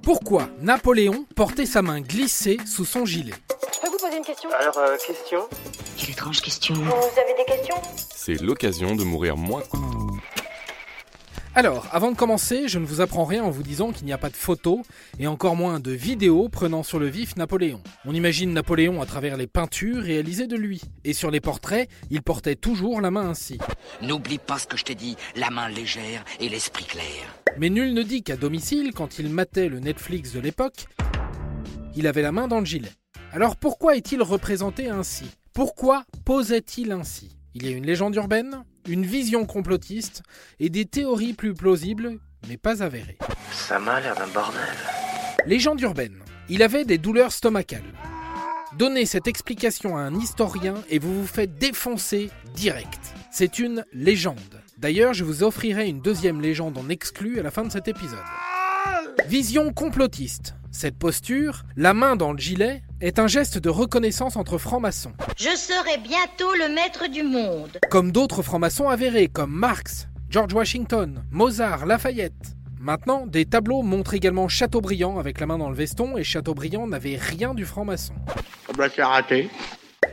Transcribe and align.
Pourquoi 0.00 0.48
Napoléon 0.60 1.26
portait 1.36 1.66
sa 1.66 1.82
main 1.82 2.00
glissée 2.00 2.56
sous 2.66 2.84
son 2.84 3.04
gilet 3.04 3.34
Je 3.74 3.80
peux 3.80 3.88
vous 3.88 3.98
poser 3.98 4.16
une 4.16 4.24
question? 4.24 4.50
Alors, 4.58 4.78
euh, 4.78 4.96
question? 5.06 5.40
Quelle 5.96 6.10
étrange 6.10 6.40
question. 6.40 6.74
Vous 6.74 7.20
avez 7.20 7.34
des 7.36 7.44
questions? 7.44 7.76
C'est 8.14 8.40
l'occasion 8.40 8.94
de 8.96 9.04
mourir 9.04 9.36
moins. 9.36 9.62
Alors, 11.54 11.86
avant 11.92 12.10
de 12.10 12.16
commencer, 12.16 12.66
je 12.66 12.78
ne 12.78 12.86
vous 12.86 13.02
apprends 13.02 13.26
rien 13.26 13.44
en 13.44 13.50
vous 13.50 13.62
disant 13.62 13.92
qu'il 13.92 14.06
n'y 14.06 14.12
a 14.14 14.18
pas 14.18 14.30
de 14.30 14.36
photos 14.36 14.80
et 15.18 15.26
encore 15.26 15.54
moins 15.54 15.80
de 15.80 15.90
vidéos 15.90 16.48
prenant 16.48 16.82
sur 16.82 16.98
le 16.98 17.08
vif 17.08 17.36
Napoléon. 17.36 17.82
On 18.06 18.14
imagine 18.14 18.54
Napoléon 18.54 19.02
à 19.02 19.06
travers 19.06 19.36
les 19.36 19.46
peintures 19.46 20.02
réalisées 20.02 20.46
de 20.46 20.56
lui. 20.56 20.80
Et 21.04 21.12
sur 21.12 21.30
les 21.30 21.42
portraits, 21.42 21.90
il 22.10 22.22
portait 22.22 22.56
toujours 22.56 23.02
la 23.02 23.10
main 23.10 23.28
ainsi. 23.28 23.58
N'oublie 24.00 24.38
pas 24.38 24.58
ce 24.58 24.66
que 24.66 24.78
je 24.78 24.84
t'ai 24.84 24.94
dit, 24.94 25.14
la 25.36 25.50
main 25.50 25.68
légère 25.68 26.24
et 26.40 26.48
l'esprit 26.48 26.86
clair. 26.86 27.04
Mais 27.58 27.68
nul 27.68 27.92
ne 27.92 28.02
dit 28.02 28.22
qu'à 28.22 28.36
domicile, 28.36 28.92
quand 28.94 29.18
il 29.18 29.28
matait 29.28 29.68
le 29.68 29.78
Netflix 29.78 30.32
de 30.32 30.40
l'époque, 30.40 30.86
il 31.94 32.06
avait 32.06 32.22
la 32.22 32.32
main 32.32 32.48
dans 32.48 32.60
le 32.60 32.66
gilet. 32.66 32.92
Alors 33.30 33.56
pourquoi 33.56 33.94
est-il 33.96 34.22
représenté 34.22 34.88
ainsi? 34.88 35.26
Pourquoi 35.52 36.04
posait-il 36.24 36.92
ainsi? 36.92 37.36
Il 37.54 37.66
y 37.66 37.74
a 37.74 37.76
une 37.76 37.84
légende 37.84 38.14
urbaine, 38.16 38.64
une 38.86 39.06
vision 39.06 39.46
complotiste 39.46 40.22
et 40.60 40.68
des 40.68 40.84
théories 40.84 41.32
plus 41.32 41.54
plausibles, 41.54 42.18
mais 42.48 42.56
pas 42.56 42.82
avérées. 42.82 43.18
Ça 43.52 43.78
m'a 43.78 44.00
l'air 44.00 44.14
d'un 44.14 44.28
bordel. 44.28 44.60
Légende 45.46 45.80
urbaine. 45.80 46.18
Il 46.48 46.62
avait 46.62 46.84
des 46.84 46.98
douleurs 46.98 47.32
stomacales. 47.32 47.82
Donnez 48.76 49.06
cette 49.06 49.26
explication 49.26 49.96
à 49.96 50.00
un 50.00 50.14
historien 50.14 50.74
et 50.88 50.98
vous 50.98 51.20
vous 51.20 51.26
faites 51.26 51.58
défoncer 51.58 52.30
direct. 52.54 53.12
C'est 53.30 53.58
une 53.58 53.84
légende. 53.92 54.62
D'ailleurs, 54.78 55.14
je 55.14 55.24
vous 55.24 55.42
offrirai 55.42 55.88
une 55.88 56.00
deuxième 56.00 56.40
légende 56.40 56.78
en 56.78 56.88
exclu 56.88 57.38
à 57.38 57.42
la 57.42 57.50
fin 57.50 57.64
de 57.64 57.70
cet 57.70 57.88
épisode. 57.88 58.18
Vision 59.26 59.72
complotiste. 59.72 60.54
Cette 60.70 60.98
posture, 60.98 61.64
la 61.76 61.94
main 61.94 62.16
dans 62.16 62.32
le 62.32 62.38
gilet, 62.38 62.82
est 63.00 63.18
un 63.18 63.26
geste 63.26 63.58
de 63.58 63.68
reconnaissance 63.68 64.36
entre 64.36 64.58
francs-maçons. 64.58 65.12
Je 65.36 65.54
serai 65.56 65.98
bientôt 65.98 66.52
le 66.54 66.74
maître 66.74 67.08
du 67.08 67.22
monde. 67.22 67.78
Comme 67.90 68.10
d'autres 68.10 68.42
francs-maçons 68.42 68.88
avérés, 68.88 69.28
comme 69.28 69.52
Marx, 69.52 70.08
George 70.28 70.54
Washington, 70.54 71.24
Mozart, 71.30 71.86
Lafayette. 71.86 72.56
Maintenant, 72.80 73.26
des 73.26 73.44
tableaux 73.44 73.82
montrent 73.82 74.14
également 74.14 74.48
Chateaubriand 74.48 75.18
avec 75.18 75.40
la 75.40 75.46
main 75.46 75.58
dans 75.58 75.70
le 75.70 75.76
veston 75.76 76.16
et 76.16 76.24
Chateaubriand 76.24 76.86
n'avait 76.86 77.16
rien 77.16 77.54
du 77.54 77.64
franc-maçon. 77.64 78.14
Bah, 78.76 78.88
c'est 78.94 79.04
raté. 79.04 79.50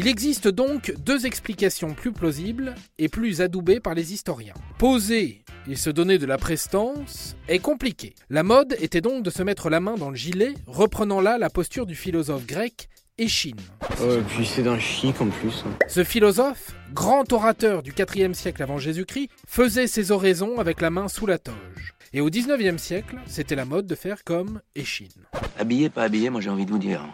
Il 0.00 0.08
existe 0.08 0.48
donc 0.48 0.94
deux 1.04 1.26
explications 1.26 1.92
plus 1.92 2.10
plausibles 2.10 2.74
et 2.96 3.10
plus 3.10 3.42
adoubées 3.42 3.80
par 3.80 3.92
les 3.92 4.14
historiens. 4.14 4.54
Poser 4.78 5.44
et 5.68 5.76
se 5.76 5.90
donner 5.90 6.16
de 6.16 6.24
la 6.24 6.38
prestance 6.38 7.36
est 7.48 7.58
compliqué. 7.58 8.14
La 8.30 8.42
mode 8.42 8.78
était 8.80 9.02
donc 9.02 9.22
de 9.22 9.28
se 9.28 9.42
mettre 9.42 9.68
la 9.68 9.78
main 9.78 9.96
dans 9.96 10.08
le 10.08 10.16
gilet, 10.16 10.54
reprenant 10.66 11.20
là 11.20 11.36
la 11.36 11.50
posture 11.50 11.84
du 11.84 11.94
philosophe 11.94 12.46
grec 12.46 12.88
Échine. 13.18 13.60
Euh, 14.00 14.22
puis 14.26 14.46
c'est 14.46 14.62
d'un 14.62 14.78
chic 14.78 15.20
en 15.20 15.26
plus. 15.26 15.66
Ce 15.86 16.02
philosophe, 16.02 16.74
grand 16.94 17.30
orateur 17.34 17.82
du 17.82 17.92
IVe 17.92 18.32
siècle 18.32 18.62
avant 18.62 18.78
Jésus-Christ, 18.78 19.28
faisait 19.46 19.86
ses 19.86 20.12
oraisons 20.12 20.58
avec 20.58 20.80
la 20.80 20.88
main 20.88 21.08
sous 21.08 21.26
la 21.26 21.36
toge. 21.36 21.92
Et 22.14 22.22
au 22.22 22.30
XIXe 22.30 22.80
siècle, 22.80 23.16
c'était 23.26 23.54
la 23.54 23.66
mode 23.66 23.86
de 23.86 23.94
faire 23.94 24.24
comme 24.24 24.62
Échine. 24.74 25.26
Habillé, 25.58 25.90
pas 25.90 26.04
habillé, 26.04 26.30
moi 26.30 26.40
j'ai 26.40 26.48
envie 26.48 26.64
de 26.64 26.70
vous 26.70 26.78
dire 26.78 27.06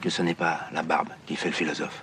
que 0.00 0.10
ce 0.10 0.20
n'est 0.20 0.34
pas 0.34 0.62
la 0.72 0.82
barbe 0.82 1.10
qui 1.26 1.36
fait 1.36 1.50
le 1.50 1.54
philosophe. 1.54 2.02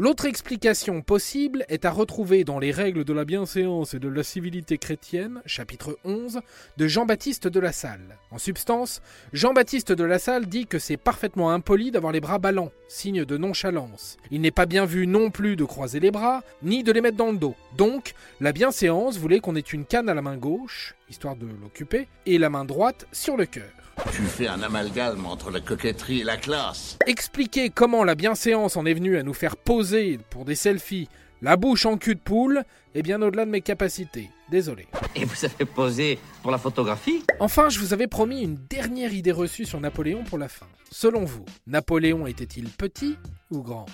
L'autre 0.00 0.24
explication 0.24 1.02
possible 1.02 1.66
est 1.68 1.84
à 1.84 1.90
retrouver 1.90 2.42
dans 2.42 2.58
les 2.58 2.70
règles 2.70 3.04
de 3.04 3.12
la 3.12 3.26
bienséance 3.26 3.92
et 3.92 3.98
de 3.98 4.08
la 4.08 4.22
civilité 4.22 4.78
chrétienne, 4.78 5.42
chapitre 5.44 5.98
11, 6.04 6.40
de 6.78 6.86
Jean-Baptiste 6.86 7.48
de 7.48 7.60
la 7.60 7.70
Salle. 7.70 8.16
En 8.30 8.38
substance, 8.38 9.02
Jean-Baptiste 9.34 9.92
de 9.92 10.04
la 10.04 10.18
Salle 10.18 10.46
dit 10.46 10.66
que 10.66 10.78
c'est 10.78 10.96
parfaitement 10.96 11.50
impoli 11.50 11.90
d'avoir 11.90 12.14
les 12.14 12.20
bras 12.20 12.38
ballants, 12.38 12.72
signe 12.90 13.24
de 13.24 13.36
nonchalance. 13.36 14.18
Il 14.30 14.40
n'est 14.40 14.50
pas 14.50 14.66
bien 14.66 14.84
vu 14.84 15.06
non 15.06 15.30
plus 15.30 15.56
de 15.56 15.64
croiser 15.64 16.00
les 16.00 16.10
bras, 16.10 16.42
ni 16.62 16.82
de 16.82 16.92
les 16.92 17.00
mettre 17.00 17.16
dans 17.16 17.30
le 17.30 17.38
dos. 17.38 17.54
Donc, 17.76 18.14
la 18.40 18.52
bienséance 18.52 19.16
voulait 19.16 19.40
qu'on 19.40 19.54
ait 19.54 19.60
une 19.60 19.84
canne 19.84 20.08
à 20.08 20.14
la 20.14 20.22
main 20.22 20.36
gauche, 20.36 20.96
histoire 21.08 21.36
de 21.36 21.46
l'occuper, 21.46 22.08
et 22.26 22.36
la 22.36 22.50
main 22.50 22.64
droite 22.64 23.06
sur 23.12 23.36
le 23.36 23.46
cœur. 23.46 23.70
Tu 24.12 24.22
fais 24.22 24.48
un 24.48 24.62
amalgame 24.62 25.24
entre 25.26 25.50
la 25.50 25.60
coquetterie 25.60 26.20
et 26.20 26.24
la 26.24 26.36
classe. 26.36 26.98
Expliquer 27.06 27.70
comment 27.70 28.02
la 28.02 28.14
bienséance 28.14 28.76
en 28.76 28.86
est 28.86 28.94
venue 28.94 29.16
à 29.16 29.22
nous 29.22 29.34
faire 29.34 29.56
poser 29.56 30.18
pour 30.30 30.44
des 30.44 30.54
selfies 30.54 31.08
la 31.42 31.56
bouche 31.56 31.86
en 31.86 31.96
cul 31.96 32.14
de 32.14 32.20
poule 32.20 32.64
est 32.94 33.02
bien 33.02 33.20
au-delà 33.22 33.44
de 33.44 33.50
mes 33.50 33.60
capacités. 33.60 34.30
Désolé. 34.50 34.86
Et 35.14 35.24
vous 35.24 35.44
avez 35.44 35.64
posé 35.64 36.18
pour 36.42 36.50
la 36.50 36.58
photographie? 36.58 37.22
Enfin, 37.38 37.68
je 37.68 37.78
vous 37.78 37.92
avais 37.92 38.08
promis 38.08 38.42
une 38.42 38.56
dernière 38.68 39.12
idée 39.12 39.32
reçue 39.32 39.64
sur 39.64 39.80
Napoléon 39.80 40.24
pour 40.24 40.38
la 40.38 40.48
fin. 40.48 40.66
Selon 40.90 41.24
vous, 41.24 41.44
Napoléon 41.66 42.26
était-il 42.26 42.68
petit 42.68 43.16
ou 43.50 43.62
grand? 43.62 43.86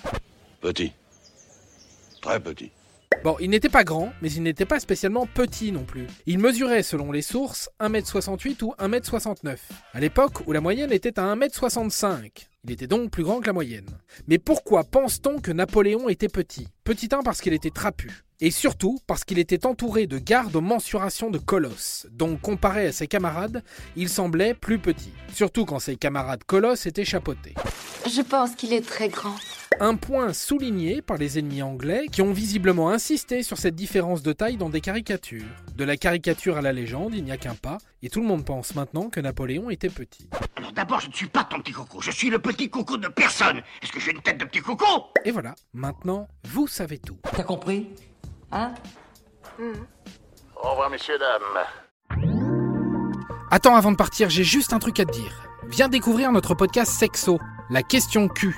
Petit. 0.61 0.93
Très 2.21 2.39
petit. 2.39 2.71
Bon, 3.23 3.35
il 3.39 3.49
n'était 3.49 3.69
pas 3.69 3.83
grand, 3.83 4.13
mais 4.21 4.31
il 4.31 4.43
n'était 4.43 4.65
pas 4.65 4.79
spécialement 4.79 5.25
petit 5.25 5.71
non 5.71 5.83
plus. 5.83 6.07
Il 6.25 6.39
mesurait, 6.39 6.83
selon 6.83 7.11
les 7.11 7.21
sources, 7.21 7.69
1m68 7.79 8.63
ou 8.63 8.73
1m69. 8.79 9.57
À 9.93 9.99
l'époque 9.99 10.47
où 10.47 10.51
la 10.51 10.61
moyenne 10.61 10.91
était 10.91 11.19
à 11.19 11.35
1m65. 11.35 12.47
Il 12.67 12.73
était 12.73 12.87
donc 12.87 13.11
plus 13.11 13.23
grand 13.23 13.39
que 13.39 13.47
la 13.47 13.53
moyenne. 13.53 13.87
Mais 14.27 14.39
pourquoi 14.39 14.83
pense-t-on 14.83 15.39
que 15.39 15.53
Napoléon 15.53 16.09
était 16.09 16.27
petit? 16.27 16.67
Petit 16.83 17.07
1 17.09 17.23
parce 17.23 17.39
qu'il 17.39 17.53
était 17.53 17.69
trapu. 17.69 18.11
Et 18.41 18.51
surtout 18.51 18.99
parce 19.07 19.23
qu'il 19.23 19.39
était 19.39 19.65
entouré 19.65 20.05
de 20.05 20.19
gardes 20.19 20.53
aux 20.53 20.61
mensurations 20.61 21.29
de 21.29 21.37
colosses. 21.37 22.07
Donc 22.11 22.41
comparé 22.41 22.87
à 22.87 22.91
ses 22.91 23.07
camarades, 23.07 23.63
il 23.95 24.09
semblait 24.09 24.53
plus 24.53 24.79
petit. 24.79 25.13
Surtout 25.33 25.63
quand 25.63 25.79
ses 25.79 25.95
camarades 25.95 26.43
colosses 26.43 26.85
étaient 26.85 27.05
chapeautés. 27.05 27.55
Je 28.05 28.21
pense 28.21 28.53
qu'il 28.53 28.73
est 28.73 28.85
très 28.85 29.07
grand. 29.07 29.35
Un 29.79 29.95
point 29.95 30.33
souligné 30.33 31.01
par 31.01 31.17
les 31.17 31.37
ennemis 31.37 31.61
anglais 31.61 32.07
qui 32.11 32.21
ont 32.21 32.31
visiblement 32.31 32.89
insisté 32.89 33.43
sur 33.43 33.57
cette 33.57 33.75
différence 33.75 34.23
de 34.23 34.33
taille 34.33 34.57
dans 34.57 34.69
des 34.69 34.81
caricatures. 34.81 35.45
De 35.75 35.83
la 35.83 35.97
caricature 35.97 36.57
à 36.57 36.61
la 36.61 36.73
légende, 36.73 37.13
il 37.13 37.23
n'y 37.23 37.31
a 37.31 37.37
qu'un 37.37 37.53
pas, 37.53 37.77
et 38.01 38.09
tout 38.09 38.21
le 38.21 38.27
monde 38.27 38.43
pense 38.43 38.75
maintenant 38.75 39.09
que 39.09 39.19
Napoléon 39.19 39.69
était 39.69 39.89
petit. 39.89 40.29
Alors 40.55 40.71
d'abord, 40.71 40.99
je 40.99 41.09
ne 41.09 41.13
suis 41.13 41.27
pas 41.27 41.43
ton 41.43 41.59
petit 41.59 41.73
coco. 41.73 42.01
Je 42.01 42.11
suis 42.11 42.29
le 42.29 42.39
petit 42.39 42.69
coco 42.69 42.97
de 42.97 43.07
personne. 43.07 43.61
Est-ce 43.83 43.91
que 43.91 43.99
j'ai 43.99 44.11
une 44.11 44.21
tête 44.21 44.39
de 44.39 44.45
petit 44.45 44.61
coco? 44.61 44.85
Et 45.25 45.31
voilà, 45.31 45.53
maintenant, 45.73 46.27
vous 46.45 46.67
savez 46.67 46.97
tout. 46.97 47.19
T'as 47.35 47.43
compris? 47.43 47.89
Hein? 48.51 48.73
Au 50.55 50.69
revoir, 50.71 50.89
messieurs, 50.89 51.19
dames. 51.19 51.65
Attends, 53.51 53.75
avant 53.75 53.91
de 53.91 53.97
partir, 53.97 54.29
j'ai 54.29 54.43
juste 54.43 54.73
un 54.73 54.79
truc 54.79 54.99
à 54.99 55.05
te 55.05 55.11
dire. 55.11 55.47
Viens 55.69 55.89
découvrir 55.89 56.31
notre 56.31 56.55
podcast 56.55 56.91
Sexo, 56.91 57.39
la 57.69 57.83
question 57.83 58.27
Q. 58.27 58.57